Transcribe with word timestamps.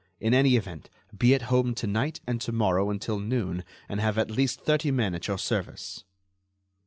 In 0.19 0.33
any 0.33 0.55
event, 0.55 0.89
be 1.15 1.35
at 1.35 1.43
home 1.53 1.75
to 1.75 1.85
night 1.85 2.21
and 2.25 2.41
to 2.41 2.51
morrow 2.51 2.89
until 2.89 3.19
noon 3.19 3.63
and 3.87 3.99
have 4.01 4.17
at 4.17 4.31
least 4.31 4.61
thirty 4.61 4.89
men 4.89 5.13
at 5.13 5.27
your 5.27 5.37
service." 5.37 6.05